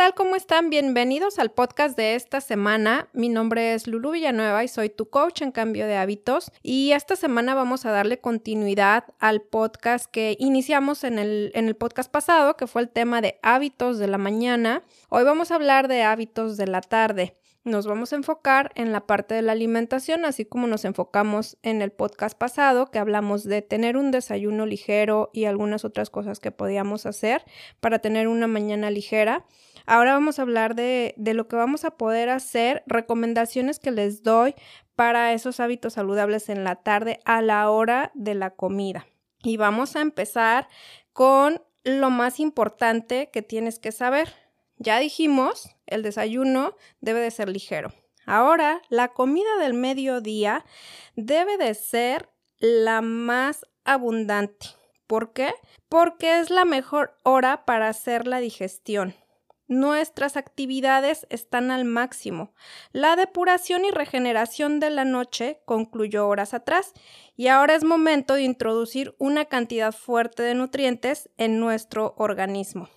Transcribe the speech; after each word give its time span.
tal? 0.00 0.14
¿Cómo 0.14 0.34
están? 0.34 0.70
Bienvenidos 0.70 1.38
al 1.38 1.50
podcast 1.50 1.94
de 1.94 2.14
esta 2.14 2.40
semana. 2.40 3.10
Mi 3.12 3.28
nombre 3.28 3.74
es 3.74 3.86
Lulu 3.86 4.12
Villanueva 4.12 4.64
y 4.64 4.68
soy 4.68 4.88
tu 4.88 5.10
coach 5.10 5.42
en 5.42 5.52
cambio 5.52 5.86
de 5.86 5.98
hábitos. 5.98 6.50
Y 6.62 6.92
esta 6.92 7.16
semana 7.16 7.54
vamos 7.54 7.84
a 7.84 7.90
darle 7.90 8.18
continuidad 8.18 9.04
al 9.18 9.42
podcast 9.42 10.10
que 10.10 10.36
iniciamos 10.38 11.04
en 11.04 11.18
el, 11.18 11.52
en 11.54 11.68
el 11.68 11.76
podcast 11.76 12.10
pasado, 12.10 12.56
que 12.56 12.66
fue 12.66 12.80
el 12.80 12.88
tema 12.88 13.20
de 13.20 13.38
hábitos 13.42 13.98
de 13.98 14.06
la 14.06 14.16
mañana. 14.16 14.84
Hoy 15.10 15.24
vamos 15.24 15.50
a 15.50 15.56
hablar 15.56 15.86
de 15.86 16.02
hábitos 16.02 16.56
de 16.56 16.66
la 16.66 16.80
tarde. 16.80 17.34
Nos 17.62 17.86
vamos 17.86 18.14
a 18.14 18.16
enfocar 18.16 18.72
en 18.76 18.92
la 18.92 19.06
parte 19.06 19.34
de 19.34 19.42
la 19.42 19.52
alimentación, 19.52 20.24
así 20.24 20.46
como 20.46 20.66
nos 20.66 20.86
enfocamos 20.86 21.58
en 21.60 21.82
el 21.82 21.92
podcast 21.92 22.38
pasado, 22.38 22.90
que 22.90 22.98
hablamos 22.98 23.44
de 23.44 23.60
tener 23.60 23.98
un 23.98 24.12
desayuno 24.12 24.64
ligero 24.64 25.28
y 25.34 25.44
algunas 25.44 25.84
otras 25.84 26.08
cosas 26.08 26.40
que 26.40 26.52
podíamos 26.52 27.04
hacer 27.04 27.44
para 27.80 27.98
tener 27.98 28.28
una 28.28 28.46
mañana 28.46 28.90
ligera. 28.90 29.44
Ahora 29.86 30.12
vamos 30.12 30.38
a 30.38 30.42
hablar 30.42 30.74
de, 30.74 31.14
de 31.16 31.34
lo 31.34 31.48
que 31.48 31.56
vamos 31.56 31.84
a 31.84 31.92
poder 31.92 32.28
hacer, 32.28 32.82
recomendaciones 32.86 33.78
que 33.78 33.90
les 33.90 34.22
doy 34.22 34.54
para 34.96 35.32
esos 35.32 35.60
hábitos 35.60 35.94
saludables 35.94 36.48
en 36.48 36.64
la 36.64 36.76
tarde 36.76 37.20
a 37.24 37.42
la 37.42 37.70
hora 37.70 38.10
de 38.14 38.34
la 38.34 38.50
comida. 38.50 39.06
Y 39.42 39.56
vamos 39.56 39.96
a 39.96 40.02
empezar 40.02 40.68
con 41.12 41.62
lo 41.84 42.10
más 42.10 42.40
importante 42.40 43.30
que 43.30 43.42
tienes 43.42 43.78
que 43.78 43.92
saber. 43.92 44.34
Ya 44.76 44.98
dijimos, 44.98 45.76
el 45.86 46.02
desayuno 46.02 46.76
debe 47.00 47.20
de 47.20 47.30
ser 47.30 47.48
ligero. 47.48 47.92
Ahora, 48.26 48.80
la 48.88 49.08
comida 49.08 49.56
del 49.58 49.74
mediodía 49.74 50.64
debe 51.16 51.56
de 51.56 51.74
ser 51.74 52.28
la 52.58 53.00
más 53.00 53.66
abundante. 53.84 54.68
¿Por 55.06 55.32
qué? 55.32 55.52
Porque 55.88 56.38
es 56.38 56.50
la 56.50 56.64
mejor 56.64 57.16
hora 57.24 57.64
para 57.64 57.88
hacer 57.88 58.26
la 58.26 58.38
digestión. 58.38 59.14
Nuestras 59.70 60.36
actividades 60.36 61.28
están 61.30 61.70
al 61.70 61.84
máximo. 61.84 62.52
La 62.90 63.14
depuración 63.14 63.84
y 63.84 63.92
regeneración 63.92 64.80
de 64.80 64.90
la 64.90 65.04
noche 65.04 65.60
concluyó 65.64 66.26
horas 66.26 66.54
atrás 66.54 66.92
y 67.36 67.46
ahora 67.46 67.76
es 67.76 67.84
momento 67.84 68.34
de 68.34 68.42
introducir 68.42 69.14
una 69.18 69.44
cantidad 69.44 69.92
fuerte 69.92 70.42
de 70.42 70.56
nutrientes 70.56 71.30
en 71.36 71.60
nuestro 71.60 72.14
organismo. 72.18 72.88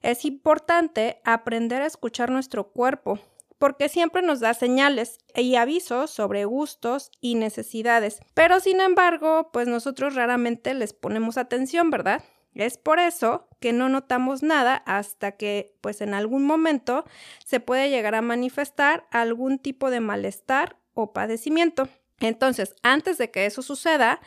Es 0.00 0.24
importante 0.24 1.20
aprender 1.24 1.82
a 1.82 1.86
escuchar 1.86 2.30
nuestro 2.30 2.70
cuerpo, 2.70 3.18
porque 3.58 3.88
siempre 3.88 4.22
nos 4.22 4.38
da 4.38 4.54
señales 4.54 5.18
y 5.34 5.56
avisos 5.56 6.12
sobre 6.12 6.44
gustos 6.44 7.10
y 7.20 7.34
necesidades. 7.34 8.20
Pero 8.32 8.60
sin 8.60 8.80
embargo, 8.80 9.50
pues 9.52 9.66
nosotros 9.66 10.14
raramente 10.14 10.72
les 10.74 10.92
ponemos 10.92 11.36
atención, 11.36 11.90
¿verdad? 11.90 12.22
Es 12.54 12.78
por 12.78 13.00
eso 13.00 13.48
que 13.62 13.72
no 13.72 13.88
notamos 13.88 14.42
nada 14.42 14.82
hasta 14.84 15.32
que, 15.32 15.78
pues 15.80 16.02
en 16.02 16.12
algún 16.12 16.44
momento, 16.44 17.06
se 17.46 17.60
puede 17.60 17.88
llegar 17.88 18.16
a 18.16 18.20
manifestar 18.20 19.06
algún 19.10 19.58
tipo 19.58 19.88
de 19.90 20.00
malestar 20.00 20.76
o 20.94 21.12
padecimiento. 21.12 21.88
Entonces, 22.18 22.74
antes 22.82 23.18
de 23.18 23.30
que 23.30 23.46
eso 23.46 23.62
suceda, 23.62 24.20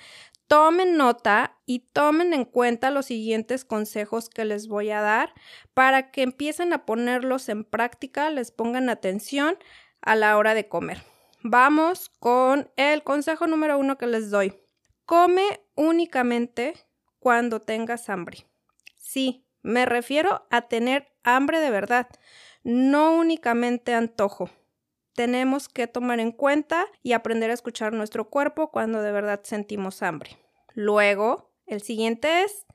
tomen 0.47 0.95
nota 0.95 1.57
y 1.65 1.79
tomen 1.79 2.33
en 2.33 2.45
cuenta 2.45 2.91
los 2.91 3.07
siguientes 3.07 3.65
consejos 3.65 4.29
que 4.29 4.45
les 4.45 4.67
voy 4.67 4.91
a 4.91 5.01
dar 5.01 5.33
para 5.73 6.11
que 6.11 6.23
empiecen 6.23 6.71
a 6.71 6.85
ponerlos 6.85 7.49
en 7.49 7.65
práctica, 7.65 8.29
les 8.29 8.51
pongan 8.51 8.89
atención 8.89 9.57
a 10.01 10.15
la 10.15 10.37
hora 10.37 10.53
de 10.53 10.69
comer. 10.69 11.03
Vamos 11.43 12.09
con 12.19 12.71
el 12.77 13.03
consejo 13.03 13.47
número 13.47 13.77
uno 13.77 13.97
que 13.97 14.07
les 14.07 14.31
doy. 14.31 14.53
Come 15.05 15.61
únicamente 15.75 16.73
cuando 17.19 17.59
tengas 17.59 18.07
hambre. 18.07 18.45
Sí, 19.05 19.45
me 19.61 19.85
refiero 19.85 20.45
a 20.49 20.67
tener 20.67 21.13
hambre 21.23 21.59
de 21.59 21.69
verdad, 21.69 22.07
no 22.63 23.15
únicamente 23.15 23.93
antojo 23.93 24.49
tenemos 25.15 25.69
que 25.69 25.87
tomar 25.87 26.19
en 26.19 26.31
cuenta 26.31 26.85
y 27.01 27.13
aprender 27.13 27.49
a 27.49 27.53
escuchar 27.53 27.93
nuestro 27.93 28.29
cuerpo 28.29 28.69
cuando 28.69 29.01
de 29.01 29.11
verdad 29.11 29.39
sentimos 29.43 30.03
hambre. 30.03 30.37
Luego, 30.73 31.53
el 31.65 31.81
siguiente 31.81 32.43
es, 32.43 32.65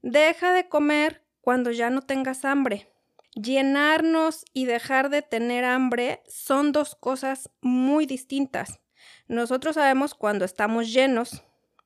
deja 0.00 0.52
de 0.52 0.68
comer 0.68 1.24
cuando 1.40 1.72
ya 1.72 1.90
no 1.90 2.02
tengas 2.02 2.44
hambre. 2.44 2.88
Llenarnos 3.34 4.44
y 4.52 4.66
dejar 4.66 5.10
de 5.10 5.22
tener 5.22 5.64
hambre 5.64 6.22
son 6.28 6.72
dos 6.72 6.94
cosas 6.94 7.50
muy 7.60 8.06
distintas. 8.06 8.80
Nosotros 9.26 9.74
sabemos 9.74 10.14
cuando 10.14 10.44
estamos 10.44 10.92
llenos, 10.92 11.42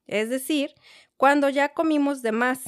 es 0.07 0.29
decir, 0.29 0.75
cuando 1.17 1.49
ya 1.49 1.71
comimos 1.71 2.23
de 2.23 2.33
más. 2.33 2.61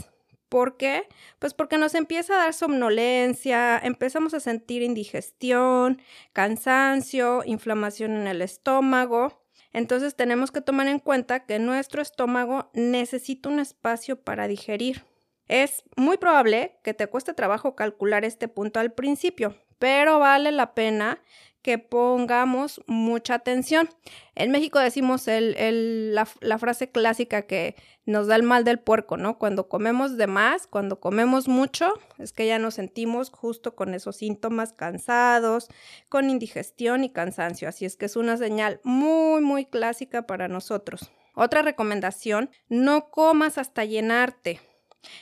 ¿Por 0.49 0.77
qué? 0.77 1.09
Pues 1.39 1.55
porque 1.55 1.77
nos 1.77 1.95
empieza 1.95 2.35
a 2.35 2.45
dar 2.45 2.55
somnolencia, 2.55 3.79
empezamos 3.79 4.33
a 4.33 4.41
sentir 4.41 4.83
indigestión, 4.83 6.01
cansancio, 6.33 7.43
inflamación 7.45 8.13
en 8.13 8.27
el 8.29 8.43
estómago. 8.43 9.43
Entonces 9.73 10.15
tenemos 10.15 10.53
que 10.53 10.61
tomar 10.61 10.87
en 10.87 11.01
cuenta 11.01 11.45
que 11.47 11.59
nuestro 11.59 12.01
estómago 12.01 12.71
necesita 12.75 13.49
un 13.49 13.59
espacio 13.59 14.23
para 14.23 14.47
digerir. 14.47 15.05
Es 15.49 15.85
muy 15.97 16.17
probable 16.17 16.79
que 16.83 16.95
te 16.95 17.09
cueste 17.09 17.35
trabajo 17.35 17.75
calcular 17.77 18.25
este 18.25 18.49
punto 18.49 18.81
al 18.81 18.93
principio, 18.93 19.55
pero 19.79 20.19
vale 20.19 20.51
la 20.53 20.75
pena 20.75 21.21
que 21.67 21.79
pongamos 21.79 22.81
mucha 22.87 23.35
atención. 23.35 23.91
En 24.37 24.53
México 24.53 24.79
decimos 24.79 25.25
la, 25.27 26.29
la, 26.41 26.59
frase 26.59 26.93
clásica 26.93 27.43
que 27.43 27.75
nos 28.05 28.29
da 28.29 28.37
el 28.37 28.45
mal 28.45 28.63
del 28.63 28.79
puerco, 28.79 29.17
¿no? 29.17 29.37
Cuando 29.37 29.69
comemos 29.69 30.17
de 30.17 30.29
más, 30.29 30.69
cuando 30.69 31.01
comemos 31.01 31.49
mucho, 31.49 31.93
es 32.19 32.33
que 32.33 32.47
ya 32.47 32.61
nos 32.61 32.75
sentimos 32.75 33.31
justo 33.31 33.75
con 33.75 33.95
esos 33.95 34.15
síntomas 34.15 34.75
cansados, 34.75 35.67
con 36.09 36.31
indigestión 36.31 37.03
y 37.03 37.11
cansancio. 37.11 37.69
Así 37.69 37.85
es 37.85 37.97
que 37.97 38.07
es 38.07 38.15
una 38.15 38.37
señal 38.37 38.81
muy, 38.85 39.41
muy 39.41 39.65
clásica 39.65 40.25
para 40.25 40.47
nosotros. 40.47 41.11
Otra 41.35 41.63
recomendación, 41.63 42.49
no 42.69 43.11
comas 43.11 43.59
hasta 43.59 43.85
llenarte. 43.85 44.61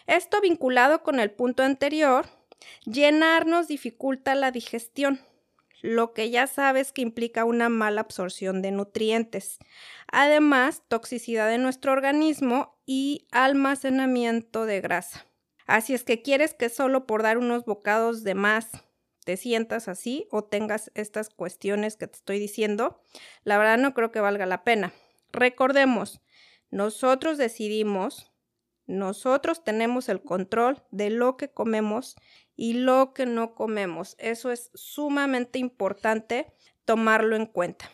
Esto 0.07 0.43
vinculado 0.43 1.03
con 1.03 1.21
el 1.21 1.31
punto 1.31 1.63
anterior, 1.63 2.27
llenarnos 2.85 3.67
dificulta 3.67 4.35
la 4.35 4.51
digestión 4.51 5.21
lo 5.85 6.15
que 6.15 6.31
ya 6.31 6.47
sabes 6.47 6.93
que 6.93 7.03
implica 7.03 7.45
una 7.45 7.69
mala 7.69 8.01
absorción 8.01 8.63
de 8.63 8.71
nutrientes. 8.71 9.59
Además, 10.11 10.83
toxicidad 10.89 11.47
de 11.47 11.59
nuestro 11.59 11.93
organismo 11.93 12.79
y 12.87 13.29
almacenamiento 13.33 14.65
de 14.65 14.81
grasa. 14.81 15.27
Así 15.67 15.93
es 15.93 16.03
que 16.03 16.23
quieres 16.23 16.55
que 16.55 16.71
solo 16.71 17.07
por 17.07 17.23
dar 17.23 17.37
unos 17.37 17.67
bocados 17.67 18.25
de 18.25 18.35
más 18.35 18.71
te 19.27 19.37
sientas 19.37 19.89
así 19.89 20.27
o 20.31 20.43
tengas 20.43 20.91
estas 20.95 21.29
cuestiones 21.29 21.99
que 21.99 22.07
te 22.07 22.17
estoy 22.17 22.39
diciendo, 22.39 23.03
la 23.43 23.59
verdad 23.59 23.77
no 23.77 23.93
creo 23.93 24.11
que 24.11 24.21
valga 24.21 24.47
la 24.47 24.65
pena. 24.65 24.95
Recordemos, 25.33 26.23
nosotros 26.71 27.37
decidimos, 27.37 28.33
nosotros 28.87 29.65
tenemos 29.65 30.09
el 30.09 30.23
control 30.23 30.83
de 30.91 31.11
lo 31.11 31.37
que 31.37 31.49
comemos 31.49 32.17
y 32.57 32.75
lo 32.75 33.13
que 33.15 33.27
no 33.27 33.55
comemos. 33.55 34.15
Eso 34.19 34.51
es 34.51 34.71
sumamente 34.75 35.59
importante 35.59 36.53
tomarlo 36.85 37.37
en 37.37 37.47
cuenta. 37.47 37.91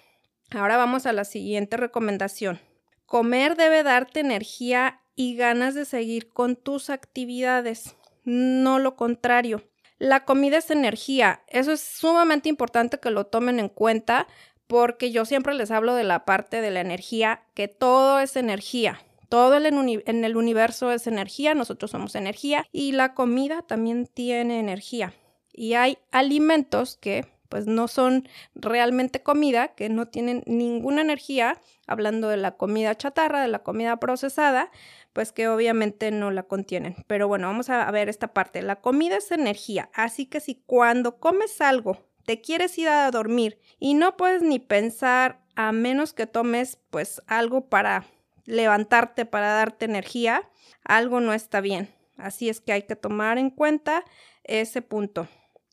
Ahora 0.51 0.77
vamos 0.77 1.07
a 1.07 1.13
la 1.13 1.25
siguiente 1.25 1.77
recomendación. 1.77 2.61
Comer 3.07 3.57
debe 3.57 3.83
darte 3.83 4.21
energía 4.21 5.01
y 5.15 5.37
ganas 5.37 5.75
de 5.75 5.85
seguir 5.85 6.29
con 6.29 6.57
tus 6.57 6.91
actividades, 6.91 7.97
no 8.25 8.79
lo 8.79 8.97
contrario. 8.97 9.65
La 9.99 10.25
comida 10.25 10.57
es 10.57 10.71
energía, 10.71 11.43
eso 11.49 11.73
es 11.73 11.81
sumamente 11.81 12.49
importante 12.49 12.99
que 12.99 13.11
lo 13.11 13.27
tomen 13.27 13.61
en 13.61 13.69
cuenta 13.69 14.27
porque 14.67 15.11
yo 15.11 15.25
siempre 15.25 15.55
les 15.55 15.71
hablo 15.71 15.95
de 15.95 16.05
la 16.05 16.25
parte 16.25 16.61
de 16.61 16.71
la 16.71 16.81
energía, 16.81 17.43
que 17.55 17.69
todo 17.69 18.21
es 18.21 18.37
energía. 18.37 19.01
Todo 19.31 19.57
en 19.57 20.25
el 20.25 20.37
universo 20.37 20.91
es 20.91 21.07
energía, 21.07 21.55
nosotros 21.55 21.93
somos 21.93 22.17
energía 22.17 22.67
y 22.73 22.91
la 22.91 23.15
comida 23.15 23.63
también 23.63 24.07
tiene 24.07 24.59
energía. 24.59 25.15
Y 25.53 25.75
hay 25.75 25.99
alimentos 26.11 26.97
que 26.97 27.27
pues 27.49 27.69
no 27.69 27.87
son 27.87 28.29
realmente 28.57 29.23
comida, 29.23 29.69
que 29.69 29.89
no 29.89 30.07
tienen 30.07 30.43
ninguna 30.47 31.03
energía, 31.03 31.61
hablando 31.87 32.29
de 32.29 32.39
la 32.39 32.57
comida 32.57 32.97
chatarra, 32.97 33.41
de 33.41 33.47
la 33.47 33.61
comida 33.61 33.99
procesada, 33.99 34.73
pues 35.13 35.31
que 35.31 35.47
obviamente 35.47 36.11
no 36.11 36.33
la 36.33 36.43
contienen. 36.43 36.97
Pero 37.07 37.29
bueno, 37.29 37.47
vamos 37.47 37.71
a 37.71 37.89
ver 37.93 38.09
esta 38.09 38.35
parte. 38.35 38.63
La 38.63 38.81
comida 38.81 39.17
es 39.17 39.31
energía, 39.31 39.91
así 39.95 40.27
que 40.27 40.41
si 40.41 40.57
cuando 40.67 41.21
comes 41.21 41.61
algo 41.61 41.99
te 42.27 42.41
quieres 42.41 42.77
ir 42.79 42.89
a 42.89 43.09
dormir 43.13 43.61
y 43.79 43.95
no 43.95 44.17
puedes 44.17 44.43
ni 44.43 44.59
pensar 44.59 45.41
a 45.55 45.71
menos 45.71 46.13
que 46.15 46.27
tomes 46.27 46.79
pues 46.91 47.23
algo 47.29 47.69
para 47.69 48.07
levantarte 48.45 49.27
para 49.27 49.53
darte 49.55 49.85
energía, 49.85 50.49
algo 50.85 51.21
no 51.21 51.33
está 51.33 51.61
bien. 51.61 51.95
Así 52.17 52.49
es 52.49 52.61
que 52.61 52.73
hay 52.73 52.83
que 52.83 52.97
tomar 52.97 53.39
en 53.39 53.51
cuenta 53.51 54.05
ese 54.45 54.83
punto. 54.83 55.29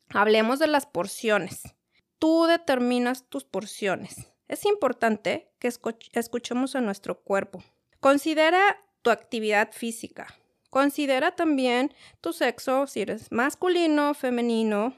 Hablemos 0.10 0.60
de 0.60 0.68
las 0.68 0.86
porciones. 0.86 1.76
Tú 2.20 2.46
determinas 2.46 3.30
tus 3.30 3.44
porciones. 3.44 4.32
Es 4.48 4.66
importante 4.66 5.52
que 5.60 5.68
escuchemos 6.14 6.76
a 6.76 6.82
nuestro 6.82 7.20
cuerpo. 7.22 7.64
Considera 8.00 8.78
tu 9.02 9.10
actividad 9.10 9.72
física. 9.74 10.28
Considera 10.70 11.36
también 11.36 11.94
tu 12.22 12.34
sexo, 12.34 12.88
si 12.88 13.02
eres 13.02 13.32
masculino, 13.32 14.14
femenino, 14.14 14.96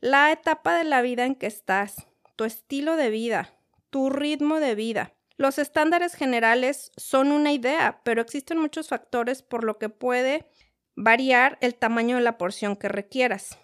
la 0.00 0.30
etapa 0.30 0.76
de 0.76 0.84
la 0.84 1.02
vida 1.02 1.24
en 1.24 1.34
que 1.34 1.46
estás, 1.46 2.06
tu 2.36 2.44
estilo 2.44 2.96
de 2.96 3.10
vida, 3.10 3.54
tu 3.90 4.10
ritmo 4.10 4.60
de 4.60 4.74
vida. 4.74 5.15
Los 5.36 5.58
estándares 5.58 6.14
generales 6.14 6.92
son 6.96 7.30
una 7.30 7.52
idea, 7.52 8.00
pero 8.04 8.22
existen 8.22 8.58
muchos 8.58 8.88
factores 8.88 9.42
por 9.42 9.64
lo 9.64 9.78
que 9.78 9.88
puede 9.88 10.46
variar 10.94 11.58
el 11.60 11.74
tamaño 11.74 12.16
de 12.16 12.22
la 12.22 12.38
porción 12.38 12.74
que 12.76 12.88
requieras. 12.88 13.58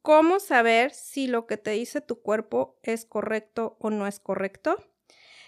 ¿Cómo 0.00 0.40
saber 0.40 0.92
si 0.92 1.26
lo 1.26 1.46
que 1.46 1.58
te 1.58 1.72
dice 1.72 2.00
tu 2.00 2.22
cuerpo 2.22 2.78
es 2.82 3.04
correcto 3.04 3.76
o 3.80 3.90
no 3.90 4.06
es 4.06 4.18
correcto? 4.18 4.82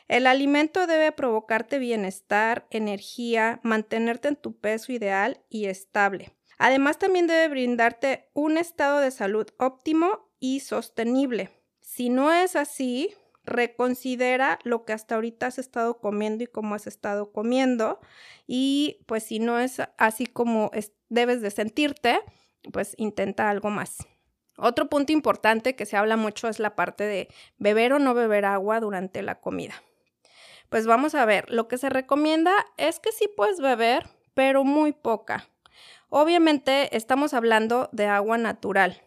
El 0.09 0.27
alimento 0.27 0.87
debe 0.87 1.13
provocarte 1.13 1.79
bienestar, 1.79 2.67
energía, 2.71 3.61
mantenerte 3.63 4.29
en 4.29 4.37
tu 4.37 4.59
peso 4.59 4.93
ideal 4.93 5.41
y 5.49 5.67
estable. 5.67 6.35
Además, 6.59 6.99
también 6.99 7.27
debe 7.27 7.49
brindarte 7.49 8.29
un 8.35 8.59
estado 8.59 8.99
de 8.99 9.13
salud 9.13 9.47
óptimo 9.57 10.29
y 10.39 10.61
sostenible. 10.61 11.49
Si 11.81 12.11
no 12.11 12.33
es 12.33 12.57
así, 12.57 13.15
reconsidera 13.50 14.58
lo 14.64 14.85
que 14.85 14.94
hasta 14.94 15.17
ahorita 15.17 15.47
has 15.47 15.58
estado 15.58 15.99
comiendo 15.99 16.44
y 16.44 16.47
cómo 16.47 16.75
has 16.75 16.87
estado 16.87 17.32
comiendo. 17.32 18.00
Y 18.47 19.05
pues 19.06 19.25
si 19.25 19.38
no 19.38 19.58
es 19.58 19.82
así 19.99 20.26
como 20.26 20.70
debes 21.08 21.43
de 21.43 21.50
sentirte, 21.50 22.20
pues 22.73 22.94
intenta 22.97 23.50
algo 23.50 23.69
más. 23.69 23.99
Otro 24.56 24.88
punto 24.88 25.12
importante 25.12 25.76
que 25.76 25.87
se 25.87 25.97
habla 25.97 26.17
mucho 26.17 26.49
es 26.49 26.58
la 26.58 26.75
parte 26.76 27.05
de 27.05 27.29
beber 27.58 27.93
o 27.93 27.99
no 27.99 28.14
beber 28.14 28.44
agua 28.44 28.81
durante 28.81 29.23
la 29.23 29.41
comida. 29.41 29.75
Pues 30.69 30.87
vamos 30.87 31.14
a 31.14 31.25
ver, 31.25 31.50
lo 31.50 31.67
que 31.67 31.79
se 31.79 31.88
recomienda 31.88 32.52
es 32.76 33.00
que 33.00 33.11
sí 33.12 33.29
puedes 33.37 33.61
beber, 33.61 34.08
pero 34.35 34.64
muy 34.64 34.93
poca. 34.93 35.49
Obviamente 36.08 36.97
estamos 36.97 37.35
hablando 37.35 37.88
de 37.93 38.06
agua 38.06 38.38
natural 38.38 39.02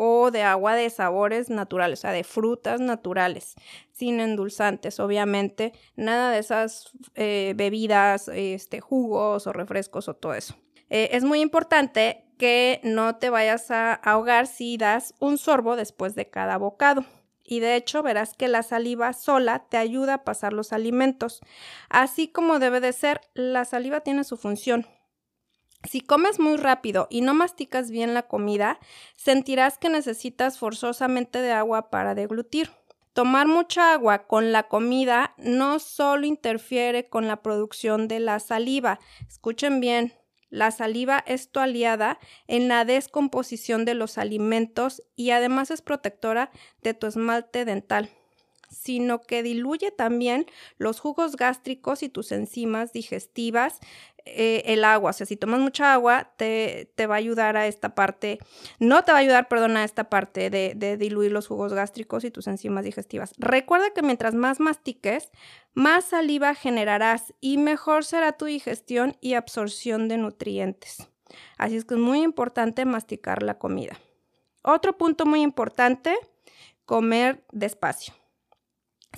o 0.00 0.30
de 0.30 0.44
agua 0.44 0.76
de 0.76 0.88
sabores 0.90 1.50
naturales, 1.50 1.98
o 1.98 2.02
sea, 2.02 2.12
de 2.12 2.22
frutas 2.22 2.80
naturales, 2.80 3.56
sin 3.90 4.20
endulzantes, 4.20 5.00
obviamente, 5.00 5.72
nada 5.96 6.30
de 6.30 6.38
esas 6.38 6.92
eh, 7.16 7.52
bebidas, 7.56 8.28
este, 8.28 8.80
jugos 8.80 9.48
o 9.48 9.52
refrescos 9.52 10.08
o 10.08 10.14
todo 10.14 10.34
eso. 10.34 10.54
Eh, 10.88 11.10
es 11.12 11.24
muy 11.24 11.40
importante 11.40 12.24
que 12.38 12.80
no 12.84 13.16
te 13.16 13.28
vayas 13.28 13.72
a 13.72 13.92
ahogar 13.92 14.46
si 14.46 14.76
das 14.76 15.14
un 15.18 15.36
sorbo 15.36 15.74
después 15.74 16.14
de 16.14 16.30
cada 16.30 16.58
bocado 16.58 17.04
y 17.42 17.58
de 17.58 17.74
hecho 17.74 18.04
verás 18.04 18.34
que 18.34 18.46
la 18.46 18.62
saliva 18.62 19.12
sola 19.12 19.66
te 19.68 19.78
ayuda 19.78 20.14
a 20.14 20.24
pasar 20.24 20.52
los 20.52 20.72
alimentos. 20.72 21.40
Así 21.88 22.28
como 22.28 22.60
debe 22.60 22.80
de 22.80 22.92
ser, 22.92 23.20
la 23.34 23.64
saliva 23.64 24.00
tiene 24.02 24.22
su 24.22 24.36
función. 24.36 24.86
Si 25.84 26.00
comes 26.00 26.40
muy 26.40 26.56
rápido 26.56 27.06
y 27.08 27.20
no 27.20 27.34
masticas 27.34 27.90
bien 27.90 28.12
la 28.12 28.22
comida, 28.24 28.78
sentirás 29.16 29.78
que 29.78 29.88
necesitas 29.88 30.58
forzosamente 30.58 31.40
de 31.40 31.52
agua 31.52 31.90
para 31.90 32.14
deglutir. 32.14 32.70
Tomar 33.12 33.46
mucha 33.46 33.92
agua 33.92 34.26
con 34.26 34.52
la 34.52 34.68
comida 34.68 35.34
no 35.38 35.78
solo 35.78 36.26
interfiere 36.26 37.08
con 37.08 37.26
la 37.26 37.42
producción 37.42 38.06
de 38.08 38.20
la 38.20 38.38
saliva, 38.38 39.00
escuchen 39.26 39.80
bien, 39.80 40.12
la 40.50 40.70
saliva 40.70 41.22
es 41.26 41.50
tu 41.50 41.60
aliada 41.60 42.18
en 42.46 42.68
la 42.68 42.84
descomposición 42.84 43.84
de 43.84 43.94
los 43.94 44.18
alimentos 44.18 45.02
y 45.14 45.30
además 45.30 45.70
es 45.70 45.82
protectora 45.82 46.50
de 46.82 46.94
tu 46.94 47.06
esmalte 47.06 47.64
dental 47.64 48.10
sino 48.70 49.20
que 49.22 49.42
diluye 49.42 49.90
también 49.90 50.46
los 50.76 51.00
jugos 51.00 51.36
gástricos 51.36 52.02
y 52.02 52.08
tus 52.08 52.32
enzimas 52.32 52.92
digestivas, 52.92 53.78
eh, 54.36 54.62
el 54.66 54.84
agua. 54.84 55.10
O 55.10 55.12
sea, 55.12 55.26
si 55.26 55.36
tomas 55.36 55.60
mucha 55.60 55.92
agua, 55.92 56.32
te, 56.36 56.88
va 57.08 57.14
a 57.14 57.18
ayudar 57.18 57.56
a 57.56 57.66
esta 57.66 57.94
parte, 57.94 58.38
no 58.78 59.04
te 59.04 59.12
va 59.12 59.18
a 59.18 59.20
ayudar, 59.20 59.48
perdón, 59.48 59.76
a 59.76 59.84
esta 59.84 60.10
parte 60.10 60.50
de, 60.50 60.74
de 60.76 60.96
diluir 60.96 61.32
los 61.32 61.46
jugos 61.46 61.72
gástricos 61.72 62.24
y 62.24 62.30
tus 62.30 62.46
enzimas 62.46 62.84
digestivas. 62.84 63.32
Recuerda 63.38 63.90
que 63.94 64.02
mientras 64.02 64.34
más 64.34 64.60
mastiques, 64.60 65.30
más 65.74 66.04
saliva 66.04 66.54
generarás 66.54 67.34
y 67.40 67.58
mejor 67.58 68.04
será 68.04 68.32
tu 68.32 68.46
digestión 68.46 69.16
y 69.20 69.34
absorción 69.34 70.08
de 70.08 70.18
nutrientes. 70.18 71.08
Así 71.56 71.76
es 71.76 71.84
que 71.84 71.94
es 71.94 72.00
muy 72.00 72.22
importante 72.22 72.84
masticar 72.84 73.42
la 73.42 73.58
comida. 73.58 73.98
Otro 74.62 74.96
punto 74.98 75.24
muy 75.26 75.42
importante, 75.42 76.16
comer 76.84 77.44
despacio. 77.52 78.14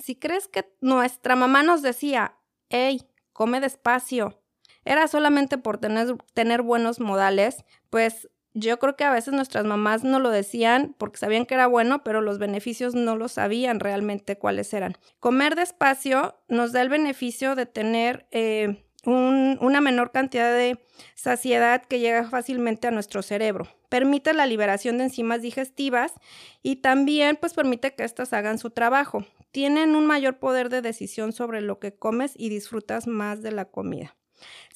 Si 0.01 0.15
crees 0.15 0.47
que 0.47 0.73
nuestra 0.81 1.35
mamá 1.35 1.63
nos 1.63 1.81
decía, 1.81 2.37
hey, 2.69 3.01
come 3.33 3.59
despacio, 3.59 4.40
era 4.85 5.07
solamente 5.07 5.57
por 5.57 5.77
tener, 5.77 6.15
tener 6.33 6.61
buenos 6.61 6.99
modales, 6.99 7.63
pues 7.89 8.29
yo 8.53 8.79
creo 8.79 8.95
que 8.95 9.03
a 9.03 9.11
veces 9.11 9.33
nuestras 9.33 9.65
mamás 9.65 10.03
no 10.03 10.19
lo 10.19 10.29
decían 10.29 10.95
porque 10.97 11.17
sabían 11.17 11.45
que 11.45 11.53
era 11.53 11.67
bueno, 11.67 12.03
pero 12.03 12.21
los 12.21 12.37
beneficios 12.37 12.95
no 12.95 13.15
lo 13.15 13.27
sabían 13.27 13.79
realmente 13.79 14.37
cuáles 14.37 14.73
eran. 14.73 14.97
Comer 15.19 15.55
despacio 15.55 16.35
nos 16.49 16.73
da 16.73 16.81
el 16.81 16.89
beneficio 16.89 17.55
de 17.55 17.65
tener 17.65 18.27
eh, 18.31 18.83
una 19.05 19.81
menor 19.81 20.11
cantidad 20.11 20.53
de 20.53 20.79
saciedad 21.15 21.83
que 21.83 21.99
llega 21.99 22.29
fácilmente 22.29 22.87
a 22.87 22.91
nuestro 22.91 23.21
cerebro. 23.21 23.67
Permite 23.89 24.33
la 24.33 24.45
liberación 24.45 24.97
de 24.97 25.05
enzimas 25.05 25.41
digestivas 25.41 26.13
y 26.61 26.77
también 26.77 27.37
pues 27.37 27.53
permite 27.53 27.95
que 27.95 28.03
éstas 28.03 28.33
hagan 28.33 28.57
su 28.57 28.69
trabajo. 28.69 29.25
Tienen 29.51 29.95
un 29.95 30.05
mayor 30.05 30.39
poder 30.39 30.69
de 30.69 30.81
decisión 30.81 31.33
sobre 31.33 31.61
lo 31.61 31.79
que 31.79 31.93
comes 31.93 32.33
y 32.35 32.49
disfrutas 32.49 33.07
más 33.07 33.41
de 33.41 33.51
la 33.51 33.65
comida. 33.65 34.15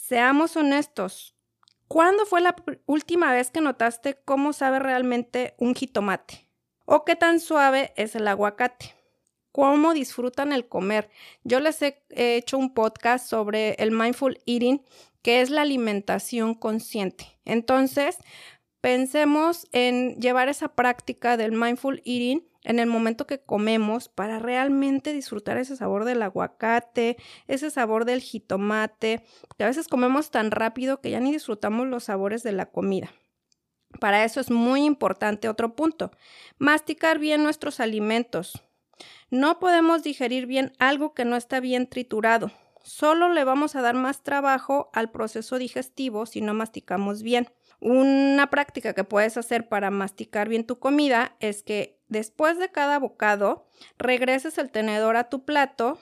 Seamos 0.07 0.55
honestos. 0.55 1.35
¿Cuándo 1.87 2.27
fue 2.27 2.39
la 2.39 2.55
última 2.85 3.31
vez 3.31 3.49
que 3.49 3.59
notaste 3.59 4.13
cómo 4.23 4.53
sabe 4.53 4.77
realmente 4.77 5.55
un 5.57 5.73
jitomate? 5.73 6.47
¿O 6.85 7.05
qué 7.05 7.15
tan 7.15 7.39
suave 7.39 7.91
es 7.95 8.13
el 8.13 8.27
aguacate? 8.27 8.93
cómo 9.51 9.95
disfrutan 9.95 10.51
el 10.51 10.67
comer. 10.67 11.09
Yo 11.43 11.59
les 11.59 11.81
he 11.81 12.03
hecho 12.09 12.57
un 12.57 12.73
podcast 12.73 13.25
sobre 13.25 13.75
el 13.79 13.89
mindful 13.89 14.37
eating, 14.45 14.83
que 15.23 15.39
es 15.41 15.49
la 15.49 15.61
alimentación 15.61 16.53
consciente. 16.53 17.39
Entonces, 17.45 18.17
pensemos 18.81 19.67
en 19.71 20.19
llevar 20.19 20.49
esa 20.49 20.75
práctica 20.75 21.37
del 21.37 21.53
mindful 21.53 22.01
eating 22.05 22.45
en 22.65 22.79
el 22.79 22.87
momento 22.87 23.25
que 23.27 23.39
comemos 23.39 24.09
para 24.09 24.39
realmente 24.39 25.13
disfrutar 25.13 25.57
ese 25.57 25.77
sabor 25.77 26.03
del 26.03 26.21
aguacate, 26.21 27.15
ese 27.47 27.69
sabor 27.69 28.03
del 28.03 28.21
jitomate, 28.21 29.23
que 29.57 29.63
a 29.63 29.67
veces 29.67 29.87
comemos 29.87 30.31
tan 30.31 30.51
rápido 30.51 30.99
que 30.99 31.11
ya 31.11 31.19
ni 31.19 31.31
disfrutamos 31.31 31.87
los 31.87 32.05
sabores 32.05 32.43
de 32.43 32.51
la 32.51 32.65
comida. 32.65 33.13
Para 33.99 34.25
eso 34.25 34.41
es 34.41 34.51
muy 34.51 34.83
importante 34.83 35.47
otro 35.47 35.75
punto, 35.75 36.11
masticar 36.57 37.19
bien 37.19 37.43
nuestros 37.43 37.79
alimentos. 37.79 38.61
No 39.29 39.59
podemos 39.59 40.03
digerir 40.03 40.47
bien 40.47 40.73
algo 40.79 41.13
que 41.13 41.23
no 41.23 41.35
está 41.35 41.59
bien 41.59 41.87
triturado. 41.87 42.51
Solo 42.83 43.29
le 43.29 43.43
vamos 43.43 43.75
a 43.75 43.81
dar 43.81 43.95
más 43.95 44.21
trabajo 44.21 44.89
al 44.93 45.11
proceso 45.11 45.57
digestivo 45.57 46.25
si 46.25 46.41
no 46.41 46.53
masticamos 46.53 47.23
bien. 47.23 47.47
Una 47.79 48.49
práctica 48.49 48.93
que 48.93 49.03
puedes 49.03 49.37
hacer 49.37 49.67
para 49.67 49.91
masticar 49.91 50.49
bien 50.49 50.65
tu 50.65 50.79
comida 50.79 51.35
es 51.39 51.63
que 51.63 51.94
después 52.07 52.57
de 52.57 52.71
cada 52.71 52.99
bocado 52.99 53.67
regreses 53.97 54.57
el 54.57 54.71
tenedor 54.71 55.17
a 55.17 55.29
tu 55.29 55.45
plato, 55.45 55.99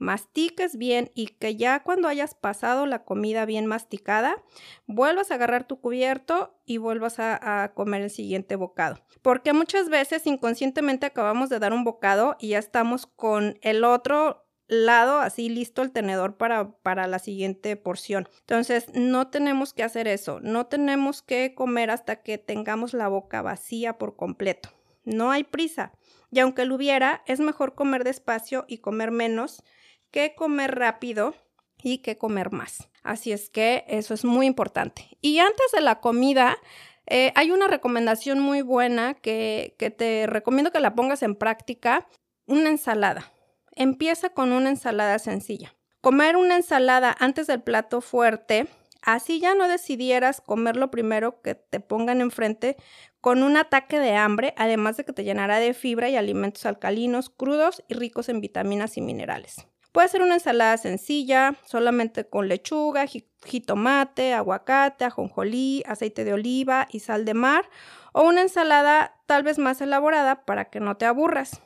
mastiques 0.00 0.76
bien 0.76 1.10
y 1.14 1.26
que 1.26 1.54
ya 1.56 1.82
cuando 1.82 2.08
hayas 2.08 2.34
pasado 2.34 2.86
la 2.86 3.04
comida 3.04 3.44
bien 3.44 3.66
masticada, 3.66 4.42
vuelvas 4.86 5.30
a 5.30 5.34
agarrar 5.34 5.64
tu 5.64 5.80
cubierto 5.80 6.58
y 6.64 6.78
vuelvas 6.78 7.16
a, 7.18 7.72
comer 7.74 8.02
el 8.02 8.10
siguiente 8.10 8.56
bocado. 8.56 8.98
Porque 9.22 9.52
muchas 9.52 9.88
veces 9.90 10.26
inconscientemente 10.26 11.06
acabamos 11.06 11.50
de 11.50 11.58
dar 11.58 11.72
un 11.72 11.84
bocado 11.84 12.36
y 12.40 12.48
ya 12.48 12.58
estamos 12.58 13.06
con 13.06 13.58
el 13.60 13.84
otro 13.84 14.46
lado 14.66 15.18
así 15.18 15.48
listo 15.48 15.82
el 15.82 15.90
tenedor 15.90 16.36
para, 16.36 16.72
para 16.78 17.06
la 17.06 17.18
siguiente 17.18 17.76
porción. 17.76 18.28
Entonces, 18.40 18.86
no 18.94 19.28
tenemos 19.28 19.74
que 19.74 19.82
hacer 19.82 20.08
eso, 20.08 20.40
no 20.40 20.66
tenemos 20.66 21.22
que 21.22 21.54
comer 21.54 21.90
hasta 21.90 22.22
que 22.22 22.38
tengamos 22.38 22.94
la 22.94 23.08
boca 23.08 23.42
vacía 23.42 23.98
por 23.98 24.16
completo. 24.16 24.70
No 25.04 25.30
hay 25.30 25.44
prisa. 25.44 25.92
Y 26.30 26.40
aunque 26.40 26.64
lo 26.64 26.76
hubiera, 26.76 27.22
es 27.26 27.40
mejor 27.40 27.74
comer 27.74 28.04
despacio 28.04 28.64
y 28.68 28.78
comer 28.78 29.10
menos 29.10 29.62
qué 30.10 30.34
comer 30.34 30.76
rápido 30.76 31.34
y 31.82 31.98
qué 31.98 32.18
comer 32.18 32.52
más. 32.52 32.88
Así 33.02 33.32
es 33.32 33.50
que 33.50 33.84
eso 33.88 34.14
es 34.14 34.24
muy 34.24 34.46
importante. 34.46 35.16
Y 35.20 35.38
antes 35.38 35.72
de 35.72 35.80
la 35.80 36.00
comida, 36.00 36.58
eh, 37.06 37.32
hay 37.34 37.50
una 37.50 37.66
recomendación 37.66 38.40
muy 38.40 38.62
buena 38.62 39.14
que, 39.14 39.74
que 39.78 39.90
te 39.90 40.26
recomiendo 40.26 40.70
que 40.70 40.80
la 40.80 40.94
pongas 40.94 41.22
en 41.22 41.34
práctica, 41.34 42.06
una 42.46 42.68
ensalada. 42.68 43.32
Empieza 43.72 44.30
con 44.30 44.52
una 44.52 44.68
ensalada 44.68 45.18
sencilla. 45.18 45.74
Comer 46.00 46.36
una 46.36 46.56
ensalada 46.56 47.14
antes 47.18 47.46
del 47.46 47.62
plato 47.62 48.00
fuerte, 48.00 48.66
así 49.02 49.40
ya 49.40 49.54
no 49.54 49.68
decidieras 49.68 50.40
comer 50.40 50.76
lo 50.76 50.90
primero 50.90 51.40
que 51.42 51.54
te 51.54 51.80
pongan 51.80 52.20
enfrente 52.20 52.76
con 53.20 53.42
un 53.42 53.56
ataque 53.56 53.98
de 53.98 54.16
hambre, 54.16 54.54
además 54.56 54.96
de 54.96 55.04
que 55.04 55.12
te 55.12 55.24
llenará 55.24 55.58
de 55.58 55.74
fibra 55.74 56.08
y 56.08 56.16
alimentos 56.16 56.66
alcalinos, 56.66 57.30
crudos 57.30 57.82
y 57.88 57.94
ricos 57.94 58.28
en 58.28 58.40
vitaminas 58.40 58.96
y 58.96 59.00
minerales. 59.00 59.66
Puede 59.92 60.08
ser 60.08 60.22
una 60.22 60.34
ensalada 60.34 60.76
sencilla, 60.76 61.56
solamente 61.66 62.24
con 62.24 62.46
lechuga, 62.48 63.06
jitomate, 63.44 64.34
aguacate, 64.34 65.04
ajonjolí, 65.04 65.82
aceite 65.84 66.22
de 66.22 66.32
oliva 66.32 66.86
y 66.90 67.00
sal 67.00 67.24
de 67.24 67.34
mar, 67.34 67.68
o 68.12 68.22
una 68.22 68.42
ensalada 68.42 69.16
tal 69.26 69.42
vez 69.42 69.58
más 69.58 69.80
elaborada 69.80 70.44
para 70.44 70.66
que 70.66 70.78
no 70.78 70.96
te 70.96 71.06
aburras. 71.06 71.60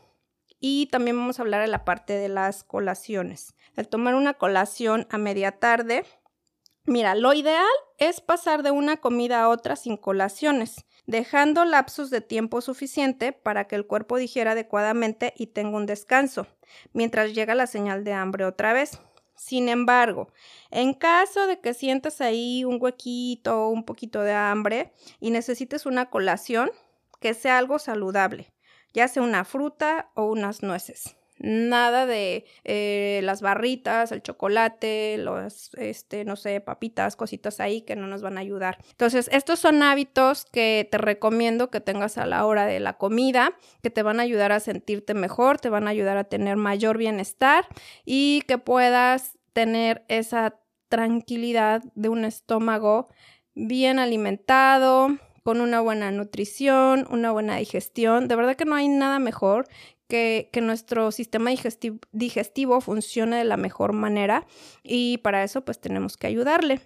Y 0.58 0.86
también 0.86 1.18
vamos 1.18 1.38
a 1.38 1.42
hablar 1.42 1.60
de 1.60 1.68
la 1.68 1.84
parte 1.84 2.14
de 2.14 2.30
las 2.30 2.64
colaciones. 2.64 3.54
El 3.76 3.88
tomar 3.88 4.14
una 4.14 4.32
colación 4.32 5.06
a 5.10 5.18
media 5.18 5.52
tarde. 5.52 6.06
Mira, 6.86 7.14
lo 7.14 7.32
ideal 7.32 7.64
es 7.98 8.20
pasar 8.20 8.62
de 8.62 8.70
una 8.70 8.98
comida 8.98 9.42
a 9.42 9.48
otra 9.48 9.74
sin 9.74 9.96
colaciones, 9.96 10.84
dejando 11.06 11.64
lapsos 11.64 12.10
de 12.10 12.20
tiempo 12.20 12.60
suficiente 12.60 13.32
para 13.32 13.66
que 13.66 13.74
el 13.74 13.86
cuerpo 13.86 14.18
digiera 14.18 14.52
adecuadamente 14.52 15.32
y 15.36 15.46
tenga 15.46 15.78
un 15.78 15.86
descanso, 15.86 16.46
mientras 16.92 17.34
llega 17.34 17.54
la 17.54 17.66
señal 17.66 18.04
de 18.04 18.12
hambre 18.12 18.44
otra 18.44 18.74
vez. 18.74 19.00
Sin 19.34 19.70
embargo, 19.70 20.28
en 20.70 20.92
caso 20.92 21.46
de 21.46 21.58
que 21.58 21.72
sientas 21.72 22.20
ahí 22.20 22.64
un 22.64 22.78
huequito, 22.80 23.68
un 23.68 23.84
poquito 23.84 24.20
de 24.20 24.32
hambre 24.32 24.92
y 25.20 25.30
necesites 25.30 25.86
una 25.86 26.10
colación, 26.10 26.70
que 27.18 27.32
sea 27.32 27.56
algo 27.56 27.78
saludable, 27.78 28.52
ya 28.92 29.08
sea 29.08 29.22
una 29.22 29.46
fruta 29.46 30.10
o 30.14 30.26
unas 30.26 30.62
nueces. 30.62 31.16
Nada 31.44 32.06
de 32.06 32.46
eh, 32.64 33.20
las 33.22 33.42
barritas, 33.42 34.12
el 34.12 34.22
chocolate, 34.22 35.18
los, 35.18 35.74
este, 35.74 36.24
no 36.24 36.36
sé, 36.36 36.62
papitas, 36.62 37.16
cositas 37.16 37.60
ahí 37.60 37.82
que 37.82 37.96
no 37.96 38.06
nos 38.06 38.22
van 38.22 38.38
a 38.38 38.40
ayudar. 38.40 38.78
Entonces, 38.92 39.28
estos 39.30 39.58
son 39.58 39.82
hábitos 39.82 40.46
que 40.46 40.88
te 40.90 40.96
recomiendo 40.96 41.70
que 41.70 41.80
tengas 41.80 42.16
a 42.16 42.24
la 42.24 42.46
hora 42.46 42.64
de 42.64 42.80
la 42.80 42.94
comida, 42.94 43.52
que 43.82 43.90
te 43.90 44.02
van 44.02 44.20
a 44.20 44.22
ayudar 44.22 44.52
a 44.52 44.60
sentirte 44.60 45.12
mejor, 45.12 45.60
te 45.60 45.68
van 45.68 45.86
a 45.86 45.90
ayudar 45.90 46.16
a 46.16 46.24
tener 46.24 46.56
mayor 46.56 46.96
bienestar 46.96 47.66
y 48.06 48.40
que 48.48 48.56
puedas 48.56 49.36
tener 49.52 50.06
esa 50.08 50.58
tranquilidad 50.88 51.82
de 51.94 52.08
un 52.08 52.24
estómago 52.24 53.08
bien 53.54 53.98
alimentado, 53.98 55.10
con 55.44 55.60
una 55.60 55.82
buena 55.82 56.10
nutrición, 56.10 57.06
una 57.10 57.30
buena 57.30 57.56
digestión. 57.56 58.28
De 58.28 58.34
verdad 58.34 58.56
que 58.56 58.64
no 58.64 58.74
hay 58.74 58.88
nada 58.88 59.18
mejor 59.18 59.68
que, 60.08 60.48
nuestro 60.62 61.10
sistema 61.12 61.50
digestivo, 62.12 62.80
funcione 62.80 63.36
de 63.36 63.44
la 63.44 63.56
mejor 63.56 63.92
manera 63.92 64.46
y 64.82 65.18
para 65.18 65.42
eso 65.44 65.64
pues 65.64 65.80
tenemos 65.80 66.16
que 66.16 66.26
ayudarle. 66.26 66.80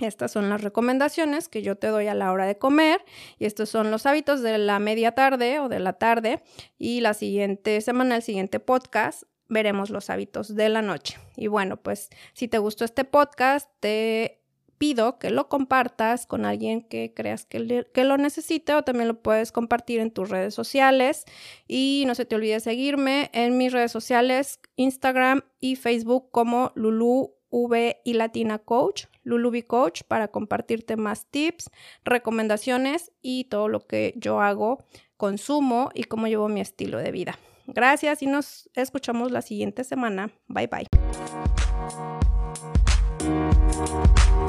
Estas 0.00 0.32
son 0.32 0.48
las 0.48 0.62
recomendaciones 0.62 1.48
que 1.48 1.62
yo 1.62 1.76
te 1.76 1.88
doy 1.88 2.06
a 2.06 2.14
la 2.14 2.32
hora 2.32 2.46
de 2.46 2.56
comer 2.56 3.04
y 3.38 3.44
estos 3.44 3.68
son 3.68 3.90
los 3.90 4.06
hábitos 4.06 4.40
de 4.40 4.56
la 4.56 4.78
media 4.78 5.12
tarde 5.12 5.60
o 5.60 5.68
de 5.68 5.80
la 5.80 5.92
tarde 5.94 6.42
y 6.78 7.00
la 7.00 7.12
siguiente 7.12 7.80
semana, 7.82 8.16
el 8.16 8.22
siguiente 8.22 8.58
podcast, 8.58 9.24
veremos 9.48 9.90
los 9.90 10.08
hábitos 10.08 10.54
de 10.54 10.70
la 10.70 10.80
noche. 10.80 11.18
Y 11.36 11.48
bueno, 11.48 11.76
pues 11.76 12.08
si 12.32 12.48
te 12.48 12.58
gustó 12.58 12.86
este 12.86 13.04
podcast, 13.04 13.68
te 13.80 14.41
pido 14.82 15.20
que 15.20 15.30
lo 15.30 15.48
compartas 15.48 16.26
con 16.26 16.44
alguien 16.44 16.82
que 16.82 17.14
creas 17.14 17.46
que, 17.46 17.86
lo 18.02 18.16
necesite 18.16 18.74
o 18.74 18.82
también 18.82 19.06
lo 19.06 19.22
puedes 19.22 19.52
compartir 19.52 20.00
en 20.00 20.10
tus 20.10 20.28
redes 20.28 20.54
sociales. 20.54 21.24
Y 21.68 22.02
no 22.08 22.16
se 22.16 22.24
te 22.24 22.34
olvide 22.34 22.58
seguirme 22.58 23.30
en 23.32 23.56
mis 23.56 23.72
redes 23.72 23.92
sociales, 23.92 24.58
Instagram 24.74 25.42
y 25.60 25.76
Facebook 25.76 26.32
como 26.32 26.72
Lulu 26.74 27.32
V 27.50 28.00
y 28.04 28.14
Latina 28.14 28.58
Coach, 28.58 29.04
Lulubi 29.22 29.62
Coach, 29.62 30.02
para 30.08 30.26
compartirte 30.26 30.96
más 30.96 31.26
tips, 31.26 31.70
recomendaciones 32.04 33.12
y 33.22 33.44
todo 33.44 33.68
lo 33.68 33.86
que 33.86 34.14
yo 34.16 34.40
hago, 34.40 34.84
consumo 35.16 35.90
y 35.94 36.02
cómo 36.04 36.26
llevo 36.26 36.48
mi 36.48 36.60
estilo 36.60 36.98
de 36.98 37.12
vida. 37.12 37.38
Gracias 37.68 38.20
y 38.24 38.26
nos 38.26 38.68
escuchamos 38.74 39.30
la 39.30 39.42
siguiente 39.42 39.84
semana. 39.84 40.32
Bye 40.48 40.66
bye. 40.66 40.86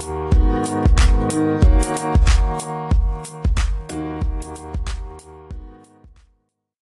Thank 0.05 0.33
you. 2.63 2.92